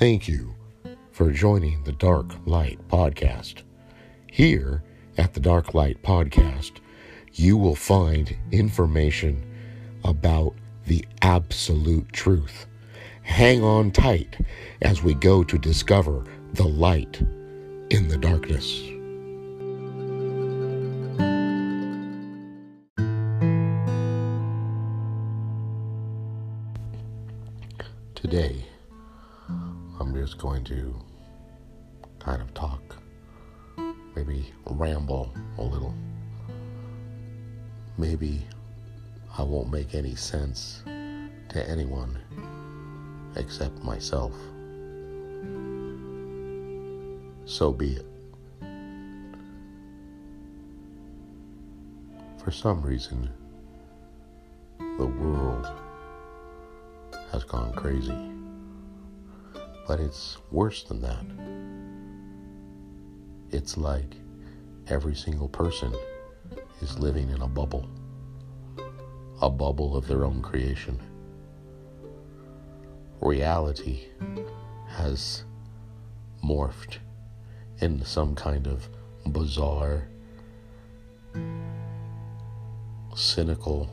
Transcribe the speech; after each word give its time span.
Thank 0.00 0.28
you 0.28 0.54
for 1.12 1.30
joining 1.30 1.84
the 1.84 1.92
Dark 1.92 2.32
Light 2.46 2.78
Podcast. 2.88 3.64
Here 4.32 4.82
at 5.18 5.34
the 5.34 5.40
Dark 5.40 5.74
Light 5.74 6.02
Podcast, 6.02 6.78
you 7.34 7.58
will 7.58 7.74
find 7.74 8.34
information 8.50 9.44
about 10.02 10.54
the 10.86 11.04
absolute 11.20 12.10
truth. 12.14 12.64
Hang 13.24 13.62
on 13.62 13.90
tight 13.90 14.38
as 14.80 15.02
we 15.02 15.12
go 15.12 15.44
to 15.44 15.58
discover 15.58 16.24
the 16.54 16.66
light 16.66 17.20
in 17.90 18.08
the 18.08 18.16
darkness. 18.16 18.80
Today, 28.14 28.64
going 30.40 30.64
to 30.64 30.98
kind 32.18 32.40
of 32.40 32.54
talk, 32.54 32.96
maybe 34.16 34.50
ramble 34.64 35.30
a 35.58 35.62
little. 35.62 35.94
Maybe 37.98 38.46
I 39.36 39.42
won't 39.42 39.70
make 39.70 39.94
any 39.94 40.14
sense 40.14 40.82
to 40.86 41.68
anyone 41.68 42.18
except 43.36 43.84
myself. 43.84 44.32
So 47.44 47.70
be 47.70 47.96
it. 47.96 48.06
For 52.42 52.50
some 52.50 52.80
reason, 52.80 53.28
the 54.78 55.06
world 55.06 55.66
has 57.30 57.44
gone 57.44 57.74
crazy. 57.74 58.39
But 59.90 59.98
it's 59.98 60.38
worse 60.52 60.84
than 60.84 61.00
that. 61.00 61.24
It's 63.50 63.76
like 63.76 64.14
every 64.86 65.16
single 65.16 65.48
person 65.48 65.92
is 66.80 67.00
living 67.00 67.28
in 67.28 67.42
a 67.42 67.48
bubble, 67.48 67.88
a 69.42 69.50
bubble 69.50 69.96
of 69.96 70.06
their 70.06 70.24
own 70.24 70.42
creation. 70.42 71.00
Reality 73.20 74.02
has 74.90 75.42
morphed 76.44 76.98
into 77.80 78.04
some 78.04 78.36
kind 78.36 78.68
of 78.68 78.88
bizarre, 79.26 80.06
cynical 83.16 83.90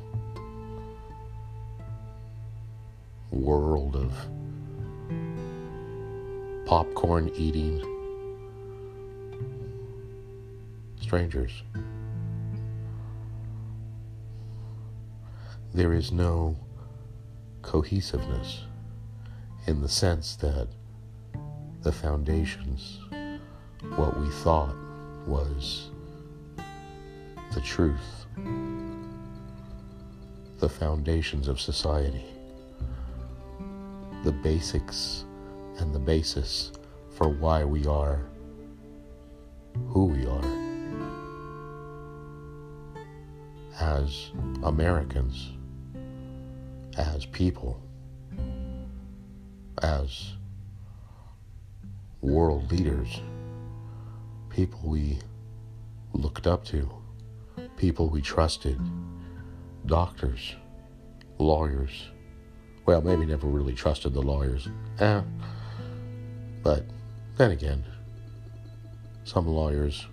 world 3.31 3.95
of 3.95 4.13
popcorn 6.67 7.31
eating 7.37 7.81
strangers. 10.99 11.63
There 15.73 15.93
is 15.93 16.11
no 16.11 16.57
cohesiveness 17.61 18.65
in 19.65 19.81
the 19.81 19.87
sense 19.87 20.35
that 20.35 20.67
the 21.83 21.91
foundations, 21.93 22.99
what 23.95 24.19
we 24.19 24.27
thought 24.27 24.75
was 25.25 25.89
the 27.53 27.61
truth, 27.61 28.25
the 30.59 30.67
foundations 30.67 31.47
of 31.47 31.61
society, 31.61 32.25
the 34.25 34.33
basics 34.33 35.23
and 35.79 35.93
the 35.93 35.99
basis 35.99 36.71
for 37.11 37.29
why 37.29 37.63
we 37.63 37.85
are 37.85 38.21
who 39.89 40.05
we 40.05 40.25
are 40.25 40.67
as 43.79 44.31
Americans, 44.63 45.51
as 46.97 47.25
people, 47.27 47.79
as 49.83 50.33
world 52.21 52.71
leaders, 52.71 53.21
people 54.49 54.79
we 54.83 55.19
looked 56.13 56.47
up 56.47 56.65
to, 56.65 56.89
people 57.77 58.09
we 58.09 58.21
trusted, 58.21 58.79
doctors, 59.85 60.55
lawyers. 61.37 62.07
Well, 62.85 63.01
maybe 63.01 63.25
never 63.25 63.47
really 63.47 63.73
trusted 63.73 64.13
the 64.13 64.21
lawyers. 64.21 64.67
Eh. 64.99 65.21
But 66.67 66.83
then 67.37 67.51
again, 67.51 67.85
some 69.23 69.47
lawyers, 69.47 70.05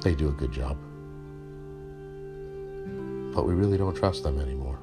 they 0.00 0.14
do 0.14 0.30
a 0.30 0.32
good 0.32 0.52
job. 0.52 0.78
But 3.34 3.46
we 3.46 3.52
really 3.52 3.76
don't 3.76 3.94
trust 3.94 4.22
them 4.22 4.40
anymore. 4.40 4.78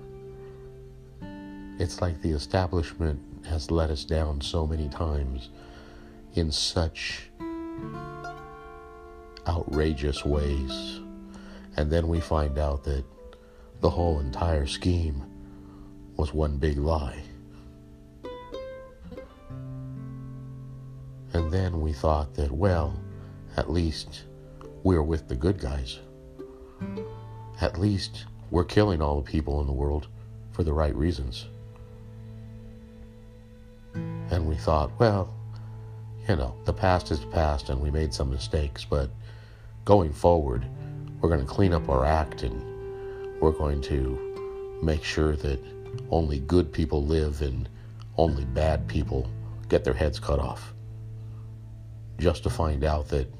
It's 1.79 1.99
like 1.99 2.21
the 2.21 2.29
establishment 2.29 3.19
has 3.47 3.71
let 3.71 3.89
us 3.89 4.03
down 4.03 4.39
so 4.39 4.67
many 4.67 4.87
times 4.87 5.49
in 6.35 6.51
such 6.51 7.31
outrageous 9.47 10.23
ways. 10.23 10.99
And 11.75 11.89
then 11.89 12.07
we 12.07 12.19
find 12.19 12.59
out 12.59 12.83
that 12.83 13.03
the 13.81 13.89
whole 13.89 14.19
entire 14.19 14.67
scheme 14.67 15.23
was 16.17 16.35
one 16.35 16.57
big 16.57 16.77
lie. 16.77 17.23
And 21.37 21.53
then 21.53 21.81
we 21.81 21.93
thought 21.93 22.33
that, 22.33 22.51
well, 22.51 22.99
at 23.57 23.69
least 23.69 24.23
we're 24.81 25.03
with 25.03 25.27
the 25.27 25.35
good 25.35 25.59
guys. 25.59 25.99
At 27.61 27.79
least 27.79 28.25
we're 28.49 28.63
killing 28.63 29.03
all 29.03 29.21
the 29.21 29.31
people 29.31 29.61
in 29.61 29.67
the 29.67 29.71
world 29.71 30.07
for 30.51 30.63
the 30.63 30.73
right 30.73 30.95
reasons. 30.95 31.45
And 33.93 34.47
we 34.47 34.55
thought, 34.55 34.91
well, 34.99 35.31
you 36.27 36.37
know, 36.37 36.55
the 36.65 36.73
past 36.73 37.11
is 37.11 37.19
the 37.19 37.27
past 37.27 37.69
and 37.69 37.79
we 37.79 37.91
made 37.91 38.15
some 38.15 38.31
mistakes, 38.31 38.83
but 38.83 39.11
going 39.85 40.13
forward, 40.13 40.65
we're 41.21 41.29
going 41.29 41.45
to 41.45 41.45
clean 41.45 41.71
up 41.71 41.87
our 41.87 42.03
act 42.03 42.41
and 42.41 42.59
we're 43.39 43.51
going 43.51 43.81
to 43.81 44.79
make 44.81 45.03
sure 45.03 45.35
that 45.35 45.63
only 46.09 46.39
good 46.39 46.73
people 46.73 47.05
live 47.05 47.43
and 47.43 47.69
only 48.17 48.43
bad 48.43 48.87
people 48.87 49.29
get 49.69 49.83
their 49.83 49.93
heads 49.93 50.19
cut 50.19 50.39
off. 50.39 50.73
Just 52.17 52.43
to 52.43 52.49
find 52.49 52.83
out 52.83 53.07
that 53.09 53.31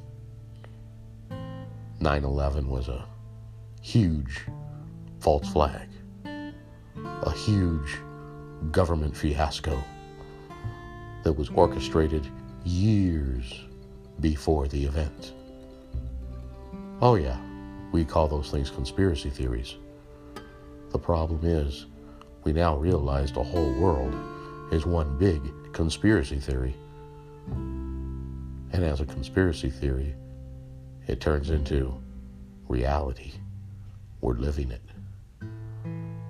9 2.00 2.24
11 2.24 2.70
was 2.70 2.88
a 2.90 3.06
huge 3.82 4.42
false 5.20 5.52
flag, 5.52 5.88
a 6.24 7.32
huge 7.32 7.98
government 8.72 9.16
fiasco 9.16 9.82
that 11.24 11.34
was 11.34 11.50
orchestrated 11.50 12.28
years 12.64 13.66
before 14.20 14.68
the 14.68 14.84
event. 14.86 15.34
Oh, 17.02 17.16
yeah, 17.16 17.38
we 17.92 18.06
call 18.06 18.28
those 18.28 18.52
things 18.52 18.70
conspiracy 18.70 19.30
theories. 19.30 19.76
The 20.92 21.00
problem 21.00 21.42
is, 21.44 21.88
we 22.44 22.54
now 22.54 22.78
realize 22.78 23.32
the 23.32 23.44
whole 23.44 23.74
world 23.74 24.16
is 24.72 24.86
one 24.86 25.18
big 25.18 25.42
conspiracy 25.74 26.40
theory. 26.40 26.76
And 28.74 28.84
as 28.84 29.02
a 29.02 29.06
conspiracy 29.06 29.70
theory, 29.70 30.16
it 31.08 31.22
turns 31.22 31.50
into 31.50 31.98
reality. 32.68 33.34
We're 34.22 34.34
living 34.34 34.72
it. 34.72 34.82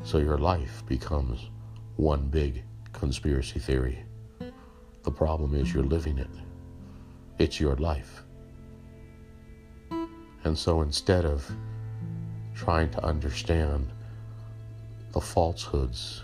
So 0.04 0.20
your 0.20 0.38
life 0.38 0.86
becomes 0.86 1.50
one 1.96 2.28
big 2.28 2.64
conspiracy 2.94 3.60
theory. 3.60 4.06
The 5.04 5.12
problem 5.12 5.56
is 5.56 5.74
you're 5.74 5.84
living 5.84 6.18
it. 6.18 6.30
It's 7.40 7.60
your 7.60 7.76
life. 7.76 8.24
And 10.44 10.58
so 10.58 10.82
instead 10.82 11.26
of 11.26 11.50
trying 12.56 12.90
to 12.92 13.04
understand 13.04 13.92
the 15.12 15.22
falsehoods 15.22 16.24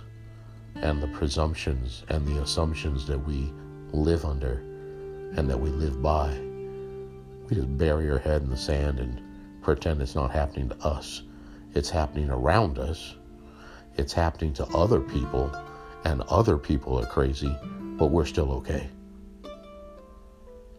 and 0.75 1.01
the 1.01 1.07
presumptions 1.07 2.04
and 2.09 2.25
the 2.27 2.42
assumptions 2.42 3.06
that 3.07 3.19
we 3.19 3.54
live 3.92 4.25
under 4.25 4.63
and 5.38 5.50
that 5.50 5.59
we 5.59 5.69
live 5.69 6.01
by, 6.01 6.30
we 7.50 7.56
just 7.56 7.77
bury 7.77 8.09
our 8.12 8.19
head 8.19 8.44
in 8.44 8.50
the 8.50 8.57
sand 8.57 9.00
and 9.00 9.21
pretend 9.62 10.01
it's 10.01 10.15
not 10.15 10.31
happening 10.31 10.69
to 10.69 10.77
us. 10.80 11.24
It's 11.74 11.89
happening 11.89 12.30
around 12.30 12.80
us. 12.80 13.15
It's 13.97 14.13
happening 14.13 14.53
to 14.53 14.65
other 14.68 15.00
people, 15.00 15.51
and 16.06 16.21
other 16.24 16.57
people 16.57 17.00
are 17.00 17.06
crazy, 17.06 17.56
but 17.97 18.07
we're 18.07 18.25
still 18.25 18.51
okay. 18.53 18.89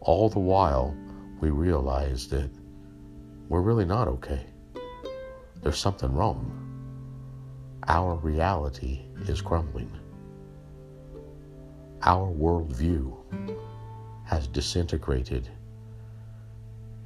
All 0.01 0.29
the 0.29 0.39
while, 0.39 0.95
we 1.41 1.49
realize 1.49 2.27
that 2.29 2.49
we're 3.49 3.61
really 3.61 3.85
not 3.85 4.07
okay. 4.07 4.45
There's 5.61 5.79
something 5.79 6.13
wrong. 6.13 6.51
Our 7.87 8.15
reality 8.15 9.01
is 9.27 9.41
crumbling. 9.41 9.91
our 12.05 12.31
worldview 12.31 13.15
has 14.25 14.47
disintegrated 14.47 15.47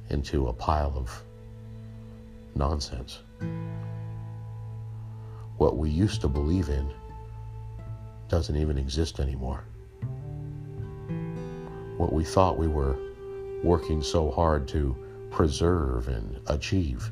into 0.08 0.48
a 0.48 0.52
pile 0.52 0.92
of 0.96 1.22
nonsense. 2.54 3.20
What 5.58 5.76
we 5.76 5.90
used 5.90 6.22
to 6.22 6.28
believe 6.28 6.68
in 6.68 6.90
doesn't 8.28 8.56
even 8.56 8.78
exist 8.78 9.20
anymore. 9.20 9.64
What 11.96 12.12
we 12.12 12.24
thought 12.24 12.56
we 12.56 12.68
were 12.68 12.96
working 13.62 14.02
so 14.02 14.30
hard 14.30 14.66
to 14.68 14.96
preserve 15.30 16.08
and 16.08 16.40
achieve 16.46 17.10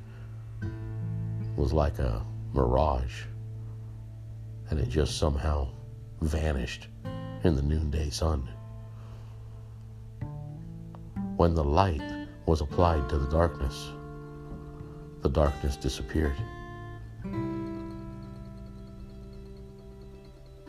was 1.56 1.72
like 1.72 1.98
a 1.98 2.24
mirage, 2.54 3.24
and 4.70 4.80
it 4.80 4.88
just 4.88 5.18
somehow 5.18 5.68
vanished 6.22 6.88
in 7.44 7.54
the 7.54 7.62
noonday 7.62 8.10
sun. 8.10 8.48
When 11.38 11.54
the 11.54 11.62
light 11.62 12.02
was 12.46 12.60
applied 12.62 13.08
to 13.10 13.16
the 13.16 13.28
darkness, 13.28 13.92
the 15.22 15.28
darkness 15.28 15.76
disappeared. 15.76 16.34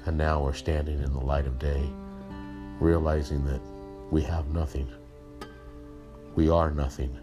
And 0.05 0.15
now 0.15 0.43
we're 0.43 0.53
standing 0.53 1.01
in 1.01 1.11
the 1.11 1.21
light 1.21 1.47
of 1.47 1.57
day, 1.57 1.89
realizing 2.79 3.43
that 3.45 3.59
we 4.11 4.21
have 4.21 4.49
nothing. 4.49 4.87
We 6.35 6.51
are 6.51 6.69
nothing. 6.69 7.17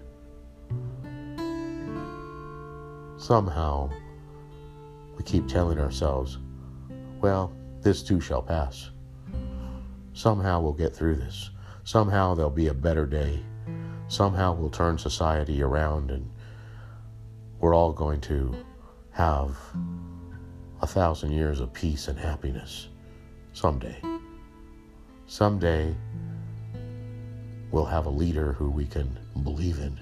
Somehow, 3.17 3.93
we 5.17 5.23
keep 5.23 5.47
telling 5.47 5.79
ourselves, 5.79 6.39
well, 7.21 7.53
this 7.81 8.03
too 8.03 8.21
shall 8.21 8.43
pass. 8.43 8.91
Somehow 10.15 10.63
we'll 10.63 10.73
get 10.73 10.93
through 10.93 11.15
this. 11.15 11.51
Somehow 11.87 12.35
there'll 12.35 12.51
be 12.51 12.67
a 12.67 12.75
better 12.75 13.07
day. 13.07 13.39
Somehow 14.09 14.53
we'll 14.53 14.71
turn 14.71 14.99
society 14.99 15.63
around 15.63 16.11
and 16.11 16.29
we're 17.61 17.77
all 17.77 17.93
going 17.93 18.21
to 18.23 18.57
have 19.13 19.57
a 20.83 20.87
thousand 20.89 21.31
years 21.31 21.61
of 21.61 21.73
peace 21.73 22.09
and 22.09 22.19
happiness 22.19 22.89
someday. 23.53 24.03
Someday 25.29 25.95
we'll 27.71 27.85
have 27.85 28.07
a 28.07 28.11
leader 28.11 28.53
who 28.55 28.69
we 28.69 28.87
can 28.87 29.17
believe 29.45 29.79
in. 29.79 29.97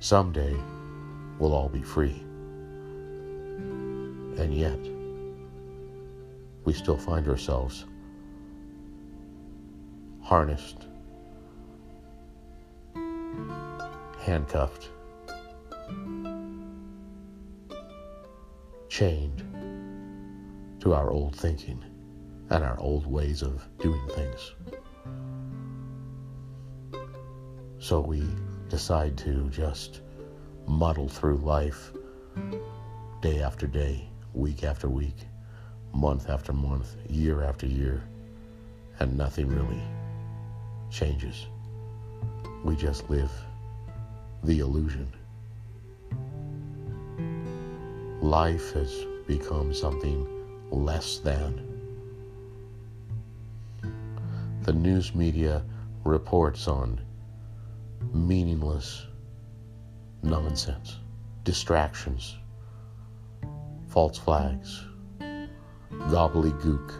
Someday 0.00 0.56
we'll 1.38 1.52
all 1.52 1.68
be 1.68 1.82
free. 1.82 2.18
And 4.38 4.54
yet, 4.54 4.78
we 6.64 6.72
still 6.72 6.96
find 6.96 7.28
ourselves 7.28 7.84
harnessed, 10.26 10.88
handcuffed, 14.18 14.88
chained 18.88 19.44
to 20.80 20.92
our 20.94 21.12
old 21.12 21.36
thinking 21.36 21.80
and 22.50 22.64
our 22.64 22.76
old 22.80 23.06
ways 23.06 23.40
of 23.42 23.68
doing 23.78 24.04
things. 24.16 24.54
So 27.78 28.00
we 28.00 28.24
decide 28.68 29.16
to 29.18 29.48
just 29.50 30.00
muddle 30.66 31.08
through 31.08 31.36
life 31.36 31.92
day 33.22 33.42
after 33.42 33.68
day, 33.68 34.08
week 34.34 34.64
after 34.64 34.88
week, 34.88 35.18
month 35.94 36.28
after 36.28 36.52
month, 36.52 36.96
year 37.08 37.44
after 37.44 37.66
year, 37.66 38.02
and 38.98 39.16
nothing 39.16 39.46
really 39.46 39.80
changes. 40.90 41.46
We 42.64 42.76
just 42.76 43.08
live 43.10 43.30
the 44.42 44.60
illusion. 44.60 45.12
Life 48.20 48.72
has 48.72 49.04
become 49.26 49.72
something 49.72 50.26
less 50.70 51.18
than. 51.18 51.62
The 54.62 54.72
news 54.72 55.14
media 55.14 55.62
reports 56.04 56.66
on 56.66 57.00
meaningless 58.12 59.06
nonsense, 60.22 60.96
distractions, 61.44 62.36
false 63.88 64.18
flags, 64.18 64.84
gobbledygook. 65.90 66.94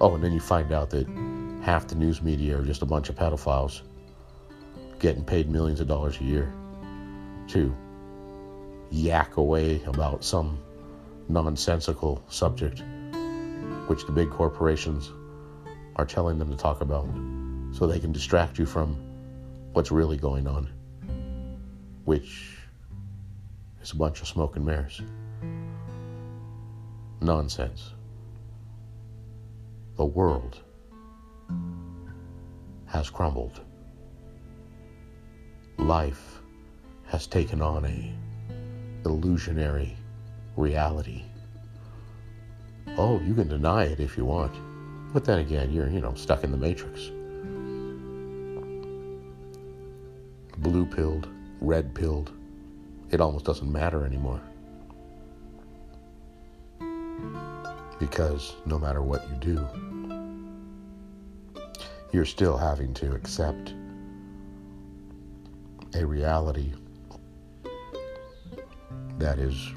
Oh, 0.00 0.14
and 0.14 0.24
then 0.24 0.32
you 0.32 0.40
find 0.40 0.72
out 0.72 0.90
that 0.90 1.06
half 1.68 1.86
the 1.86 1.94
news 1.94 2.22
media 2.22 2.58
are 2.58 2.64
just 2.64 2.80
a 2.80 2.86
bunch 2.86 3.10
of 3.10 3.14
pedophiles 3.14 3.82
getting 5.00 5.22
paid 5.22 5.50
millions 5.50 5.80
of 5.80 5.86
dollars 5.86 6.18
a 6.18 6.24
year 6.24 6.50
to 7.46 7.76
yak 8.90 9.36
away 9.36 9.78
about 9.86 10.24
some 10.24 10.58
nonsensical 11.28 12.24
subject 12.28 12.82
which 13.86 14.06
the 14.06 14.12
big 14.12 14.30
corporations 14.30 15.10
are 15.96 16.06
telling 16.06 16.38
them 16.38 16.50
to 16.50 16.56
talk 16.56 16.80
about 16.80 17.06
so 17.72 17.86
they 17.86 18.00
can 18.00 18.12
distract 18.12 18.58
you 18.58 18.64
from 18.64 18.96
what's 19.74 19.90
really 19.90 20.16
going 20.16 20.46
on, 20.46 20.70
which 22.06 22.56
is 23.82 23.92
a 23.92 23.96
bunch 23.96 24.22
of 24.22 24.26
smoke 24.26 24.56
and 24.56 24.64
mirrors. 24.64 25.02
Nonsense. 27.20 27.92
The 29.96 30.06
world 30.06 30.62
has 32.86 33.10
crumbled. 33.10 33.60
Life 35.76 36.40
has 37.06 37.26
taken 37.26 37.62
on 37.62 37.84
a 37.84 38.12
illusionary 39.04 39.96
reality. 40.56 41.24
Oh, 42.96 43.20
you 43.20 43.34
can 43.34 43.48
deny 43.48 43.84
it 43.84 44.00
if 44.00 44.16
you 44.16 44.24
want. 44.24 44.52
But 45.12 45.24
then 45.24 45.38
again, 45.38 45.72
you're, 45.72 45.88
you 45.88 46.00
know, 46.00 46.14
stuck 46.14 46.44
in 46.44 46.50
the 46.50 46.56
matrix. 46.56 47.10
Blue 50.58 50.84
pilled, 50.84 51.28
red 51.60 51.94
pilled, 51.94 52.32
it 53.10 53.20
almost 53.20 53.44
doesn't 53.44 53.70
matter 53.70 54.04
anymore. 54.04 54.42
Because 57.98 58.54
no 58.66 58.78
matter 58.78 59.02
what 59.02 59.28
you 59.30 59.36
do, 59.36 59.68
you're 62.12 62.24
still 62.24 62.56
having 62.56 62.94
to 62.94 63.12
accept 63.14 63.74
a 65.94 66.04
reality 66.04 66.72
that 69.18 69.38
is 69.38 69.72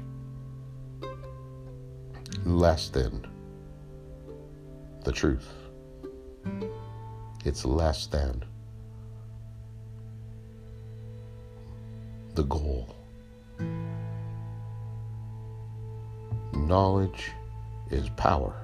less 2.44 2.88
than 2.88 3.26
the 5.04 5.12
truth. 5.12 5.48
It's 7.44 7.64
less 7.64 8.06
than 8.06 8.44
the 12.34 12.44
goal. 12.44 12.94
Knowledge 16.54 17.30
is 17.90 18.08
power. 18.10 18.54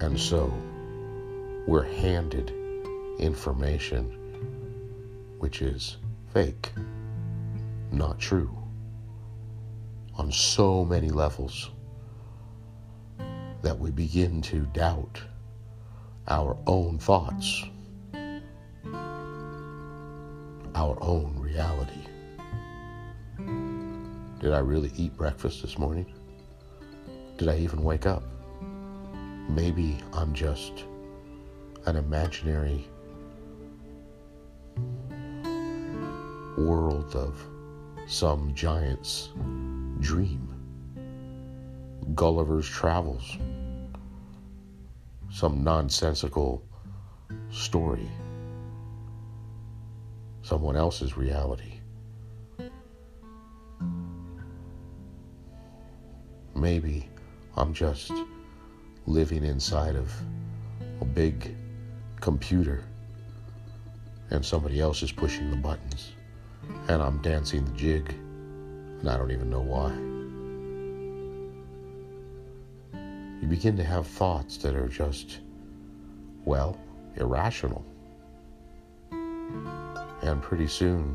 And 0.00 0.18
so 0.18 0.52
we're 1.66 1.82
handed 1.82 2.52
information 3.18 4.12
which 5.38 5.62
is 5.62 5.96
fake, 6.32 6.70
not 7.90 8.18
true, 8.18 8.56
on 10.14 10.30
so 10.30 10.84
many 10.84 11.10
levels 11.10 11.70
that 13.62 13.76
we 13.78 13.90
begin 13.90 14.40
to 14.40 14.60
doubt 14.72 15.20
our 16.28 16.56
own 16.66 16.98
thoughts, 16.98 17.64
our 20.74 20.96
own 21.00 21.36
reality. 21.38 22.06
Did 24.40 24.52
I 24.52 24.58
really 24.60 24.92
eat 24.96 25.16
breakfast 25.16 25.62
this 25.62 25.78
morning? 25.78 26.14
Did 27.38 27.48
I 27.48 27.58
even 27.58 27.82
wake 27.82 28.06
up? 28.06 28.22
Maybe 29.48 29.98
I'm 30.12 30.32
just 30.32 30.84
an 31.86 31.96
imaginary 31.96 32.86
world 36.58 37.14
of 37.14 37.46
some 38.06 38.54
giant's 38.54 39.30
dream. 40.00 40.52
Gulliver's 42.14 42.68
Travels 42.68 43.36
some 45.36 45.62
nonsensical 45.62 46.62
story, 47.50 48.08
someone 50.40 50.76
else's 50.76 51.14
reality. 51.14 51.74
Maybe 56.54 57.10
I'm 57.54 57.74
just 57.74 58.12
living 59.06 59.44
inside 59.44 59.94
of 59.94 60.10
a 61.02 61.04
big 61.04 61.54
computer 62.26 62.82
and 64.30 64.44
somebody 64.44 64.80
else 64.80 65.00
is 65.00 65.12
pushing 65.12 65.48
the 65.48 65.56
buttons 65.56 66.10
and 66.88 67.00
I'm 67.00 67.22
dancing 67.22 67.64
the 67.64 67.70
jig 67.70 68.12
and 68.98 69.08
I 69.08 69.16
don't 69.16 69.30
even 69.30 69.48
know 69.48 69.60
why. 69.60 69.92
You 73.40 73.46
begin 73.46 73.76
to 73.76 73.84
have 73.84 74.08
thoughts 74.08 74.56
that 74.56 74.74
are 74.74 74.88
just, 74.88 75.38
well, 76.44 76.76
irrational. 77.14 77.84
And 79.12 80.42
pretty 80.42 80.66
soon, 80.66 81.14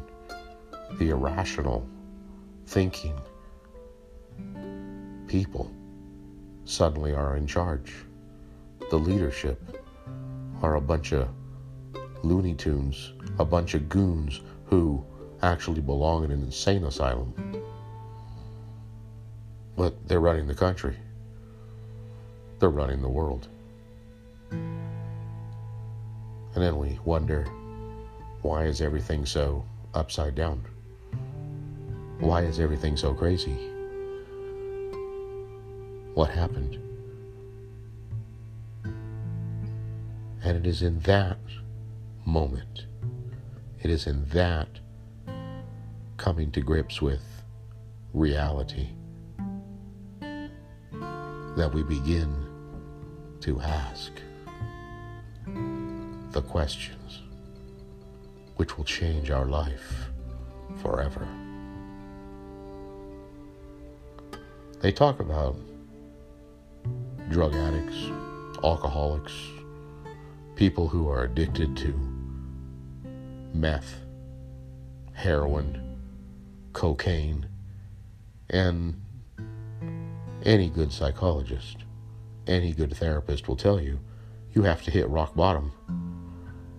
the 0.93 1.09
irrational 1.09 1.85
thinking 2.67 3.19
people 5.27 5.69
suddenly 6.63 7.13
are 7.13 7.35
in 7.35 7.47
charge. 7.47 7.95
The 8.89 8.97
leadership 8.97 9.80
are 10.61 10.75
a 10.75 10.81
bunch 10.81 11.11
of 11.11 11.27
Looney 12.23 12.53
Tunes, 12.53 13.13
a 13.39 13.45
bunch 13.45 13.73
of 13.73 13.89
goons 13.89 14.41
who 14.65 15.03
actually 15.41 15.81
belong 15.81 16.23
in 16.23 16.31
an 16.31 16.43
insane 16.43 16.83
asylum. 16.83 17.33
But 19.75 20.07
they're 20.07 20.19
running 20.19 20.47
the 20.47 20.53
country, 20.53 20.95
they're 22.59 22.69
running 22.69 23.01
the 23.01 23.09
world. 23.09 23.47
And 26.53 26.61
then 26.61 26.77
we 26.77 26.99
wonder 27.05 27.45
why 28.41 28.65
is 28.65 28.81
everything 28.81 29.25
so 29.25 29.65
upside 29.93 30.35
down? 30.35 30.63
Why 32.19 32.43
is 32.43 32.59
everything 32.59 32.97
so 32.97 33.13
crazy? 33.13 33.57
What 36.13 36.29
happened? 36.29 36.90
And 40.43 40.57
it 40.57 40.65
is 40.65 40.81
in 40.81 40.99
that 41.01 41.37
moment, 42.25 42.85
it 43.81 43.89
is 43.89 44.07
in 44.07 44.25
that 44.29 44.67
coming 46.17 46.51
to 46.51 46.61
grips 46.61 47.01
with 47.01 47.43
reality 48.13 48.89
that 50.19 51.71
we 51.73 51.83
begin 51.83 52.47
to 53.41 53.59
ask 53.59 54.11
the 56.31 56.41
questions 56.41 57.21
which 58.55 58.77
will 58.77 58.85
change 58.85 59.31
our 59.31 59.45
life 59.45 60.09
forever. 60.77 61.27
They 64.79 64.91
talk 64.91 65.19
about 65.19 65.55
drug 67.29 67.53
addicts, 67.55 68.11
alcoholics, 68.63 69.33
people 70.55 70.87
who 70.87 71.09
are 71.09 71.23
addicted 71.23 71.75
to 71.77 71.93
meth, 73.53 73.99
heroin, 75.13 75.97
cocaine, 76.73 77.47
and 78.49 79.01
any 80.43 80.69
good 80.69 80.91
psychologist, 80.91 81.77
any 82.47 82.73
good 82.73 82.95
therapist 82.95 83.47
will 83.47 83.55
tell 83.55 83.79
you 83.79 83.99
you 84.53 84.63
have 84.63 84.81
to 84.83 84.91
hit 84.91 85.07
rock 85.09 85.35
bottom 85.35 85.71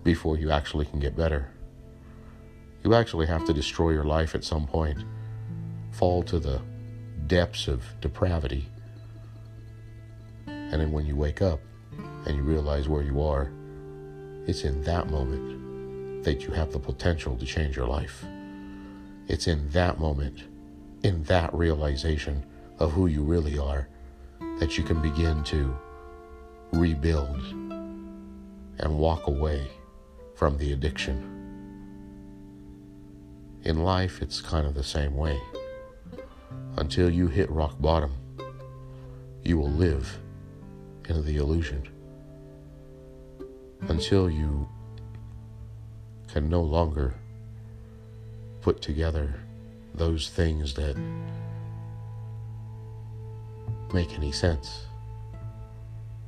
before 0.05 0.37
you 0.37 0.50
actually 0.50 0.85
can 0.85 1.00
get 1.00 1.17
better. 1.17 1.50
You 2.85 2.95
actually 2.95 3.26
have 3.26 3.45
to 3.47 3.52
destroy 3.52 3.91
your 3.91 4.05
life 4.05 4.35
at 4.35 4.45
some 4.45 4.67
point, 4.67 5.05
fall 5.93 6.23
to 6.25 6.38
the 6.38 6.61
depths 7.26 7.69
of 7.69 7.85
depravity, 8.00 8.67
and 10.47 10.81
then 10.81 10.91
when 10.91 11.07
you 11.07 11.14
wake 11.17 11.41
up 11.43 11.61
and 12.26 12.37
you 12.37 12.43
realize 12.43 12.88
where 12.88 13.02
you 13.02 13.21
are, 13.23 13.52
it's 14.47 14.65
in 14.65 14.83
that 14.85 15.11
moment 15.11 16.25
that 16.25 16.43
you 16.43 16.51
have 16.51 16.73
the 16.73 16.79
potential 16.79 17.37
to 17.37 17.45
change 17.45 17.77
your 17.77 17.87
life. 17.87 18.25
It's 19.29 19.47
in 19.47 19.69
that 19.71 19.99
moment, 19.99 20.45
in 21.03 21.23
that 21.25 21.53
realization 21.55 22.45
of 22.79 22.93
who 22.93 23.07
you 23.07 23.23
really 23.23 23.59
are, 23.59 23.89
that 24.59 24.77
you 24.77 24.85
can 24.85 25.01
begin 25.01 25.43
to 25.45 25.77
rebuild 26.73 27.41
and 28.79 28.99
walk 28.99 29.27
away 29.27 29.69
from 30.35 30.59
the 30.59 30.73
addiction. 30.73 31.29
In 33.65 33.85
life, 33.85 34.21
it's 34.21 34.41
kind 34.41 34.67
of 34.67 34.75
the 34.75 34.83
same 34.83 35.15
way. 35.15 35.41
Until 36.77 37.11
you 37.11 37.29
hit 37.29 37.49
rock 37.51 37.81
bottom, 37.81 38.13
you 39.45 39.59
will 39.59 39.71
live 39.71 40.19
in 41.09 41.25
the 41.25 41.37
illusion. 41.37 41.89
Until 43.89 44.31
you 44.31 44.69
can 46.29 46.49
no 46.49 46.62
longer 46.62 47.15
put 48.61 48.81
together 48.81 49.35
those 49.95 50.31
things 50.31 50.75
that 50.75 50.97
make 53.93 54.15
any 54.15 54.33
sense 54.33 54.87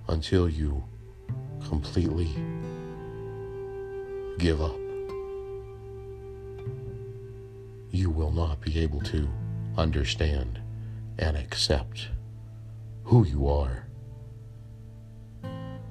until 0.09 0.49
you 0.49 0.85
completely 1.69 2.29
give 4.39 4.61
up. 4.61 4.77
You 7.91 8.11
will 8.11 8.33
not 8.33 8.61
be 8.61 8.81
able 8.81 9.01
to 9.03 9.29
understand 9.79 10.61
and 11.19 11.37
accept 11.37 12.09
who 13.05 13.25
you 13.25 13.49
are 13.49 13.84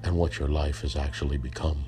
and 0.03 0.15
what 0.15 0.37
your 0.37 0.49
life 0.49 0.81
has 0.81 0.95
actually 0.95 1.37
become. 1.37 1.85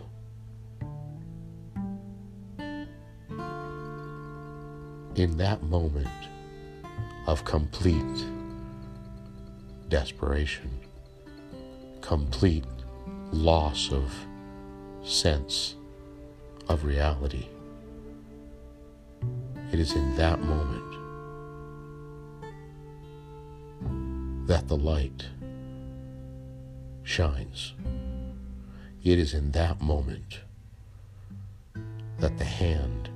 In 5.16 5.38
that 5.38 5.64
moment 5.64 6.08
of 7.28 7.46
complete 7.46 8.26
desperation, 9.90 10.70
complete 12.02 12.66
loss 13.32 13.92
of 13.92 14.14
sense 15.04 15.76
of 16.68 16.84
reality, 16.84 17.48
it 19.72 19.80
is 19.80 19.94
in 19.94 20.16
that 20.16 20.42
moment 20.42 20.86
that 24.48 24.68
the 24.68 24.78
light 24.78 25.26
shines. 27.04 27.74
It 29.06 29.20
is 29.20 29.36
in 29.36 29.52
that 29.52 29.82
moment 29.82 30.40
that 32.18 32.40
the 32.40 32.44
hand 32.44 33.08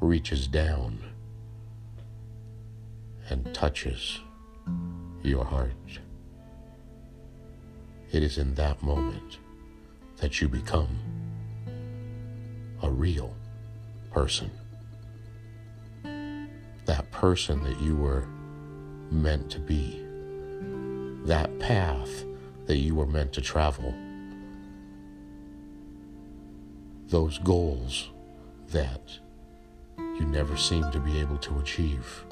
reaches 0.00 0.48
down 0.48 0.98
and 3.30 3.54
touches 3.54 4.18
your 5.22 5.44
heart. 5.44 6.00
It 8.10 8.24
is 8.24 8.38
in 8.38 8.56
that 8.56 8.82
moment 8.82 9.38
that 10.16 10.40
you 10.40 10.48
become 10.48 10.98
a 12.82 12.90
real 12.90 13.32
person. 14.10 14.50
That 16.86 17.08
person 17.12 17.62
that 17.62 17.80
you 17.80 17.94
were 17.94 18.26
meant 19.12 19.48
to 19.52 19.60
be. 19.60 20.04
That 21.24 21.56
path 21.60 22.24
that 22.66 22.78
you 22.78 22.96
were 22.96 23.06
meant 23.06 23.32
to 23.34 23.40
travel. 23.40 23.94
Those 27.08 27.38
goals 27.38 28.10
that 28.70 29.18
you 29.96 30.26
never 30.26 30.56
seemed 30.56 30.92
to 30.92 30.98
be 30.98 31.20
able 31.20 31.38
to 31.38 31.60
achieve 31.60 32.24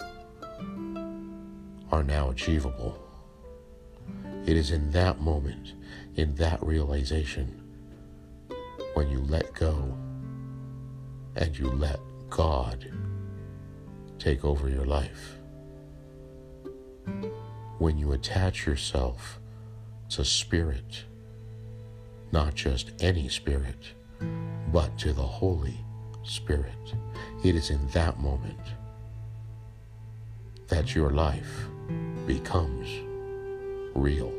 are 1.92 2.02
now 2.02 2.30
achievable. 2.30 2.98
It 4.46 4.56
is 4.56 4.72
in 4.72 4.90
that 4.90 5.20
moment, 5.20 5.74
in 6.16 6.34
that 6.36 6.60
realization, 6.60 7.62
when 8.94 9.08
you 9.10 9.20
let 9.20 9.54
go 9.54 9.96
and 11.36 11.56
you 11.56 11.70
let 11.70 12.00
God 12.28 12.90
take 14.18 14.44
over 14.44 14.68
your 14.68 14.86
life. 14.86 15.36
When 17.78 17.96
you 17.96 18.10
attach 18.10 18.66
yourself 18.66 19.38
to 20.10 20.24
spirit, 20.24 21.04
not 22.32 22.56
just 22.56 22.90
any 23.00 23.28
spirit, 23.28 23.92
but 24.74 24.98
to 24.98 25.12
the 25.12 25.22
Holy 25.22 25.76
Spirit. 26.24 26.94
It 27.44 27.54
is 27.54 27.70
in 27.70 27.86
that 27.90 28.18
moment 28.18 28.58
that 30.66 30.96
your 30.96 31.10
life 31.10 31.66
becomes 32.26 32.88
real. 33.94 34.32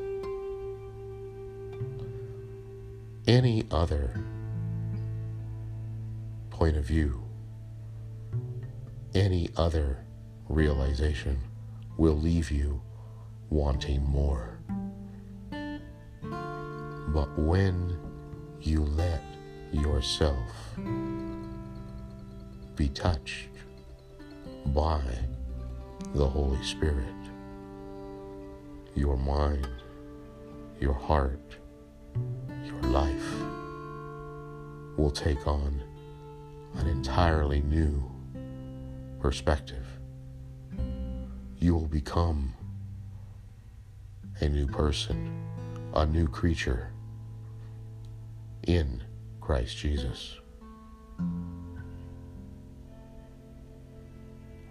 Any 3.25 3.63
other 3.71 4.21
point 6.49 6.75
of 6.75 6.83
view, 6.83 7.23
any 9.13 9.49
other 9.55 9.99
realization 10.49 11.39
will 11.95 12.17
leave 12.17 12.51
you 12.51 12.81
wanting 13.49 14.03
more 14.03 14.57
But 17.15 17.39
when 17.39 17.97
you 18.59 18.81
let 18.83 19.21
yourself 19.75 20.77
be 22.75 22.89
touched 22.89 23.49
by 24.67 25.01
the 26.13 26.25
Holy 26.25 26.61
Spirit, 26.63 27.13
your 28.95 29.17
mind, 29.17 29.67
your 30.79 30.93
heart, 30.93 31.57
your 32.63 32.81
life 32.83 33.33
will 34.97 35.11
take 35.11 35.45
on 35.47 35.83
an 36.75 36.87
entirely 36.87 37.61
new 37.61 38.03
perspective. 39.19 39.85
You 41.57 41.73
will 41.73 41.87
become 41.87 42.53
a 44.39 44.49
new 44.49 44.67
person, 44.67 45.43
a 45.93 46.05
new 46.05 46.27
creature 46.27 46.91
in 48.67 49.01
Christ 49.45 49.77
Jesus. 49.77 50.37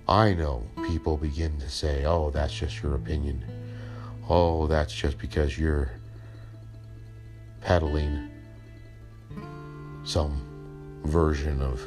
I 0.08 0.34
know 0.34 0.66
people 0.88 1.16
begin 1.16 1.56
to 1.60 1.70
say, 1.70 2.04
oh, 2.04 2.30
that's 2.30 2.52
just 2.52 2.82
your 2.82 2.96
opinion. 2.96 3.44
Oh, 4.28 4.66
that's 4.66 4.92
just 4.92 5.16
because 5.18 5.56
you're 5.56 5.92
peddling 7.60 8.28
some 10.02 10.42
version 11.04 11.62
of 11.62 11.80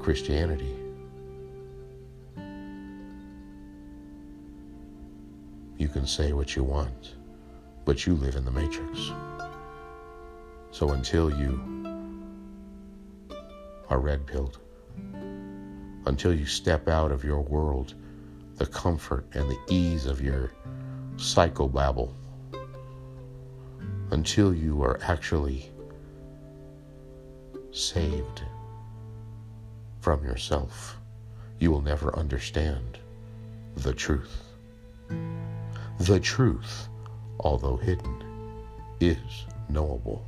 Christianity. 0.00 0.76
You 5.78 5.88
can 5.88 6.06
say 6.06 6.32
what 6.32 6.54
you 6.54 6.62
want, 6.62 7.16
but 7.84 8.06
you 8.06 8.14
live 8.14 8.36
in 8.36 8.44
the 8.44 8.52
matrix. 8.52 9.10
So 10.80 10.92
until 10.92 11.28
you 11.30 11.60
are 13.90 13.98
red 13.98 14.26
pilled, 14.26 14.60
until 16.06 16.32
you 16.32 16.46
step 16.46 16.88
out 16.88 17.12
of 17.12 17.22
your 17.22 17.40
world, 17.40 17.92
the 18.56 18.64
comfort 18.64 19.26
and 19.34 19.50
the 19.50 19.58
ease 19.68 20.06
of 20.06 20.22
your 20.22 20.52
psychobabble, 21.16 22.14
until 24.12 24.54
you 24.54 24.82
are 24.82 24.98
actually 25.02 25.70
saved 27.72 28.40
from 30.00 30.24
yourself, 30.24 30.96
you 31.58 31.70
will 31.70 31.82
never 31.82 32.16
understand 32.16 32.98
the 33.76 33.92
truth. 33.92 34.44
The 35.98 36.20
truth, 36.20 36.88
although 37.38 37.76
hidden, 37.76 38.24
is 38.98 39.44
knowable. 39.68 40.24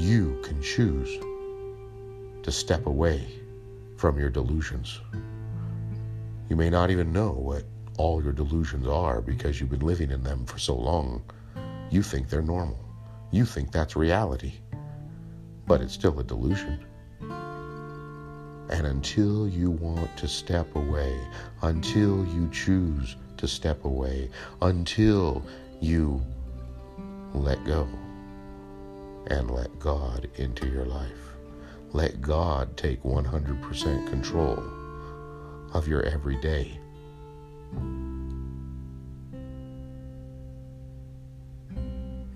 You 0.00 0.40
can 0.42 0.62
choose 0.62 1.18
to 2.42 2.50
step 2.50 2.86
away 2.86 3.22
from 3.98 4.18
your 4.18 4.30
delusions. 4.30 4.98
You 6.48 6.56
may 6.56 6.70
not 6.70 6.90
even 6.90 7.12
know 7.12 7.32
what 7.32 7.64
all 7.98 8.22
your 8.22 8.32
delusions 8.32 8.86
are 8.86 9.20
because 9.20 9.60
you've 9.60 9.68
been 9.68 9.84
living 9.84 10.10
in 10.10 10.22
them 10.22 10.46
for 10.46 10.58
so 10.58 10.74
long. 10.74 11.22
You 11.90 12.02
think 12.02 12.30
they're 12.30 12.40
normal. 12.40 12.82
You 13.30 13.44
think 13.44 13.72
that's 13.72 13.94
reality. 13.94 14.54
But 15.66 15.82
it's 15.82 15.92
still 15.92 16.18
a 16.18 16.24
delusion. 16.24 16.82
And 18.70 18.86
until 18.86 19.46
you 19.46 19.70
want 19.70 20.16
to 20.16 20.26
step 20.26 20.74
away, 20.76 21.20
until 21.60 22.24
you 22.24 22.48
choose 22.50 23.16
to 23.36 23.46
step 23.46 23.84
away, 23.84 24.30
until 24.62 25.44
you 25.78 26.24
let 27.34 27.62
go 27.66 27.86
and 29.26 29.50
let 29.50 29.78
God 29.78 30.28
into 30.36 30.68
your 30.68 30.84
life, 30.84 31.36
let 31.92 32.20
God 32.20 32.76
take 32.76 33.02
100% 33.02 34.08
control 34.08 34.62
of 35.72 35.86
your 35.86 36.02
everyday. 36.02 36.78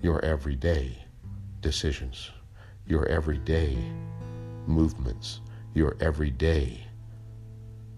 Your 0.01 0.23
everyday 0.23 0.97
decisions, 1.61 2.31
your 2.85 3.07
everyday 3.07 3.77
movements, 4.67 5.41
your 5.73 5.97
everyday 5.99 6.85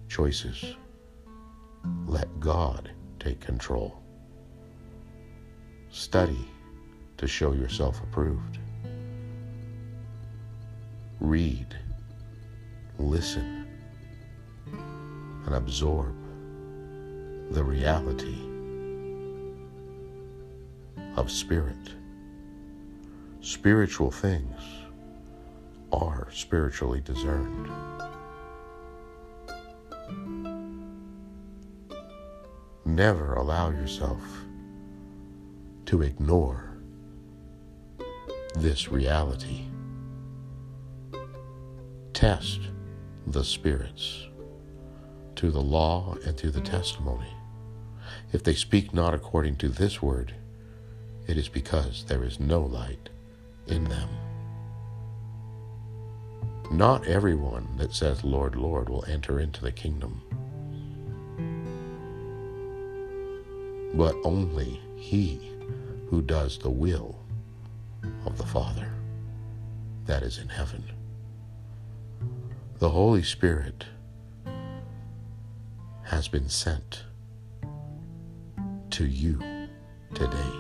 choices. 0.08 0.76
Let 2.06 2.40
God 2.40 2.92
take 3.20 3.40
control. 3.40 4.02
Study 5.90 6.48
to 7.18 7.28
show 7.28 7.54
yourself 7.54 8.02
approved. 8.04 8.60
Read, 11.20 11.76
listen, 13.00 13.68
and 15.46 15.56
absorb 15.56 16.16
the 17.52 17.64
reality 17.64 18.38
of 21.16 21.32
spirit. 21.32 21.76
Spiritual 23.42 24.12
things 24.12 24.62
are 25.92 26.28
spiritually 26.32 27.02
discerned. 27.02 27.72
Never 32.86 33.34
allow 33.36 33.70
yourself 33.72 34.22
to 35.86 36.02
ignore 36.04 36.78
this 38.56 38.90
reality. 38.90 39.66
Test 42.18 42.62
the 43.28 43.44
spirits 43.44 44.26
to 45.36 45.52
the 45.52 45.62
law 45.62 46.16
and 46.26 46.36
to 46.40 46.50
the 46.50 46.62
testimony. 46.62 47.32
If 48.34 48.42
they 48.42 48.56
speak 48.56 48.92
not 48.92 49.14
according 49.14 49.58
to 49.58 49.70
this 49.70 50.02
word, 50.02 50.34
it 51.28 51.38
is 51.38 51.48
because 51.48 52.06
there 52.06 52.24
is 52.24 52.40
no 52.40 52.62
light 52.62 53.10
in 53.68 53.84
them. 53.84 54.10
Not 56.72 57.06
everyone 57.06 57.78
that 57.78 57.94
says, 57.94 58.24
Lord, 58.24 58.56
Lord, 58.56 58.90
will 58.90 59.06
enter 59.06 59.40
into 59.40 59.62
the 59.62 59.72
kingdom, 59.72 60.24
but 63.94 64.16
only 64.24 64.82
he 64.96 65.52
who 66.10 66.24
does 66.24 66.58
the 66.58 66.72
will 66.72 67.20
of 68.26 68.40
the 68.40 68.48
Father 68.48 68.92
that 70.08 70.24
is 70.24 70.40
in 70.40 70.50
heaven. 70.50 70.84
The 72.80 72.92
Holy 72.92 73.24
Spirit 73.24 73.86
has 76.04 76.28
been 76.28 76.48
sent 76.48 77.06
to 78.92 79.04
you 79.04 79.40
today. 80.14 80.54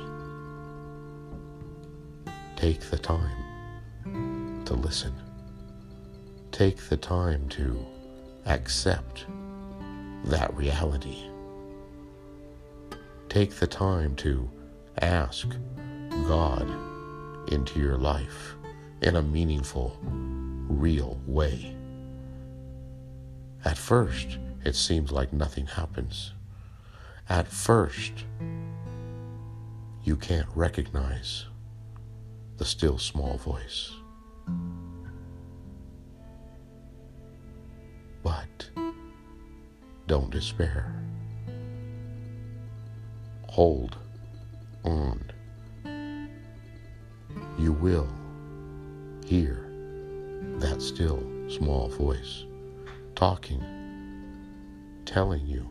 Take 2.56 2.80
the 2.80 2.98
time 2.98 4.64
to 4.66 4.74
listen. 4.74 5.14
Take 6.52 6.90
the 6.90 6.98
time 6.98 7.48
to 7.50 7.86
accept 8.48 9.28
that 10.26 10.52
reality. 10.56 11.30
Take 13.30 13.52
the 13.52 13.68
time 13.68 14.16
to 14.16 14.50
ask 15.04 15.50
God 16.28 16.68
into 17.54 17.80
your 17.80 17.98
life 17.98 18.56
in 19.04 19.18
a 19.18 19.22
meaningful, 19.22 20.00
real 20.02 21.22
way. 21.28 21.77
At 23.68 23.78
first, 23.78 24.38
it 24.64 24.78
seems 24.78 25.12
like 25.12 25.34
nothing 25.34 25.66
happens. 25.66 26.32
At 27.28 27.50
first, 27.50 28.14
you 30.06 30.16
can't 30.16 30.48
recognize 30.56 31.48
the 32.56 32.64
still 32.64 32.98
small 32.98 33.38
voice. 33.38 33.92
But 38.24 38.70
don't 40.08 40.32
despair. 40.32 41.04
Hold 43.50 43.98
on. 44.86 45.30
You 47.60 47.74
will 47.74 48.08
hear 49.26 49.70
that 50.60 50.82
still 50.82 51.22
small 51.50 51.90
voice 51.90 52.47
talking, 53.18 53.64
telling 55.04 55.44
you 55.48 55.68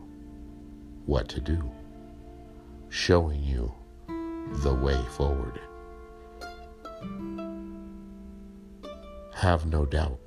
what 1.05 1.29
to 1.29 1.39
do, 1.39 1.71
showing 2.89 3.41
you 3.41 3.73
the 4.63 4.73
way 4.73 5.01
forward. 5.11 5.57
Have 9.33 9.65
no 9.65 9.85
doubt. 9.85 10.19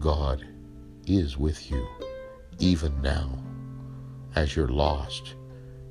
God 0.00 0.44
is 1.06 1.38
with 1.38 1.70
you 1.70 1.86
even 2.58 3.00
now 3.02 3.30
as 4.34 4.56
you're 4.56 4.66
lost 4.66 5.36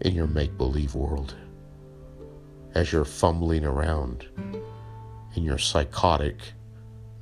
in 0.02 0.14
your 0.14 0.28
make 0.28 0.58
believe 0.58 0.94
world, 0.94 1.36
as 2.74 2.92
you're 2.92 3.06
fumbling 3.06 3.64
around 3.64 4.28
in 5.36 5.44
your 5.44 5.58
psychotic 5.58 6.36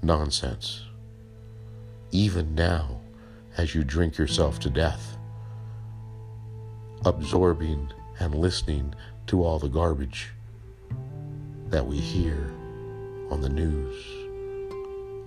nonsense, 0.02 0.88
even 2.14 2.54
now 2.54 3.02
as 3.58 3.74
you 3.74 3.84
drink 3.84 4.20
yourself 4.20 4.60
to 4.60 4.70
death, 4.70 5.18
absorbing 7.06 7.92
and 8.20 8.36
listening 8.36 8.94
to 9.26 9.44
all 9.44 9.58
the 9.58 9.68
garbage 9.68 10.30
that 11.70 11.86
we 11.86 11.98
hear 11.98 12.54
on 13.32 13.42
the 13.42 13.50
news, 13.50 13.96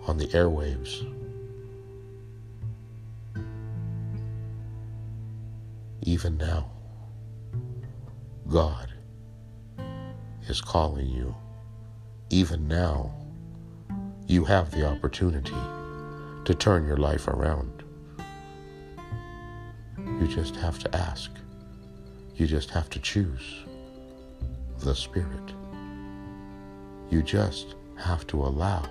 on 0.06 0.16
the 0.16 0.28
airwaves. 0.28 1.12
Even 6.02 6.36
now, 6.36 6.70
God 8.48 8.92
is 10.46 10.60
calling 10.60 11.08
you. 11.08 11.34
Even 12.30 12.68
now, 12.68 13.12
you 14.28 14.44
have 14.44 14.70
the 14.70 14.86
opportunity 14.86 15.56
to 16.46 16.54
turn 16.54 16.86
your 16.86 16.96
life 16.96 17.26
around. 17.26 17.82
You 19.98 20.28
just 20.28 20.54
have 20.56 20.78
to 20.78 20.96
ask. 20.96 21.32
You 22.36 22.46
just 22.46 22.70
have 22.70 22.88
to 22.90 23.00
choose 23.00 23.64
the 24.78 24.94
Spirit. 24.94 25.52
You 27.10 27.22
just 27.22 27.74
have 27.96 28.28
to 28.28 28.44
allow 28.44 28.88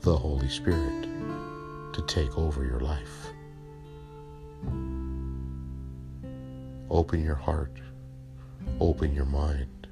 the 0.00 0.16
Holy 0.16 0.48
Spirit 0.48 1.04
to 1.92 2.02
take 2.08 2.36
over 2.36 2.64
your 2.64 2.80
life. 2.80 3.28
Open 6.90 7.22
your 7.22 7.36
heart, 7.36 7.72
open 8.80 9.14
your 9.14 9.26
mind 9.26 9.86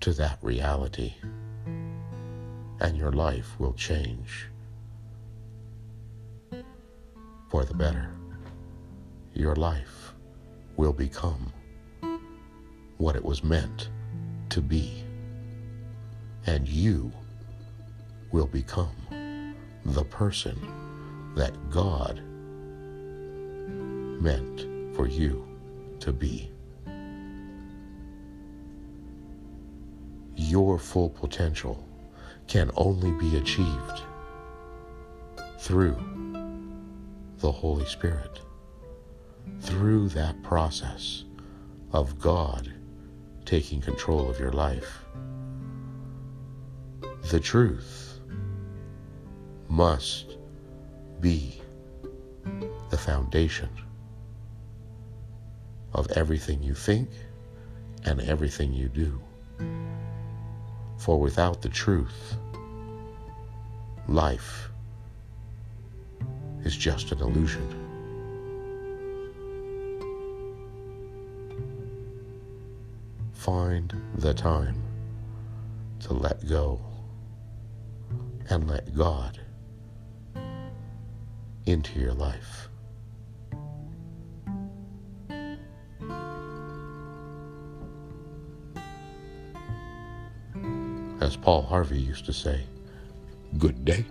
to 0.00 0.12
that 0.12 0.38
reality, 0.42 1.14
and 2.80 2.96
your 2.96 3.12
life 3.12 3.58
will 3.58 3.74
change 3.74 4.48
for 7.48 7.64
the 7.64 7.74
better. 7.74 8.10
Your 9.34 9.54
life 9.54 10.14
will 10.76 10.92
become 10.92 11.52
what 12.96 13.16
it 13.16 13.24
was 13.24 13.44
meant 13.44 13.90
to 14.48 14.60
be, 14.60 15.04
and 16.46 16.66
you 16.66 17.12
will 18.32 18.46
become 18.46 18.96
the 19.84 20.04
person 20.04 20.56
that 21.34 21.52
God 21.70 22.22
meant 24.22 24.94
for 24.94 25.06
you 25.06 25.46
to 26.00 26.12
be. 26.12 26.50
Your 30.36 30.78
full 30.78 31.10
potential 31.10 31.84
can 32.50 32.68
only 32.76 33.12
be 33.12 33.36
achieved 33.36 34.02
through 35.60 35.96
the 37.38 37.50
Holy 37.50 37.84
Spirit, 37.86 38.40
through 39.60 40.08
that 40.08 40.42
process 40.42 41.22
of 41.92 42.18
God 42.18 42.72
taking 43.44 43.80
control 43.80 44.28
of 44.28 44.40
your 44.40 44.50
life. 44.50 45.04
The 47.30 47.38
truth 47.38 48.18
must 49.68 50.36
be 51.20 51.62
the 52.90 52.98
foundation 52.98 53.68
of 55.92 56.10
everything 56.16 56.64
you 56.64 56.74
think 56.74 57.10
and 58.04 58.20
everything 58.22 58.72
you 58.72 58.88
do. 58.88 59.22
For 61.00 61.18
without 61.18 61.62
the 61.62 61.70
truth, 61.70 62.36
life 64.06 64.68
is 66.62 66.76
just 66.76 67.10
an 67.10 67.20
illusion. 67.20 67.66
Find 73.32 73.98
the 74.16 74.34
time 74.34 74.76
to 76.00 76.12
let 76.12 76.46
go 76.46 76.78
and 78.50 78.68
let 78.68 78.94
God 78.94 79.40
into 81.64 81.98
your 81.98 82.12
life. 82.12 82.69
As 91.20 91.36
Paul 91.36 91.62
Harvey 91.62 92.00
used 92.00 92.24
to 92.26 92.32
say, 92.32 92.62
good 93.58 93.84
day. 93.84 94.06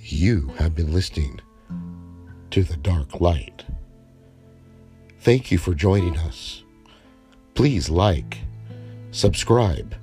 You 0.00 0.52
have 0.58 0.76
been 0.76 0.92
listening 0.92 1.40
to 2.52 2.62
The 2.62 2.76
Dark 2.76 3.20
Light. 3.20 3.64
Thank 5.20 5.50
you 5.50 5.58
for 5.58 5.74
joining 5.74 6.16
us. 6.16 6.62
Please 7.54 7.90
like, 7.90 8.38
subscribe, 9.10 9.96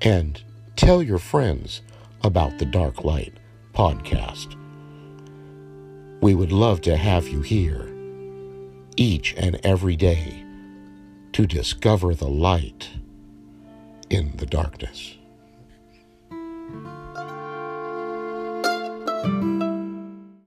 and 0.00 0.42
tell 0.76 1.02
your 1.02 1.18
friends 1.18 1.82
about 2.22 2.58
the 2.58 2.64
Dark 2.64 3.04
Light 3.04 3.34
podcast. 3.74 4.56
We 6.26 6.34
would 6.34 6.50
love 6.50 6.80
to 6.80 6.96
have 6.96 7.28
you 7.28 7.40
here 7.40 7.88
each 8.96 9.32
and 9.36 9.60
every 9.62 9.94
day 9.94 10.44
to 11.34 11.46
discover 11.46 12.16
the 12.16 12.26
light 12.26 12.90
in 14.10 14.36
the 14.36 14.46
darkness. 14.46 15.15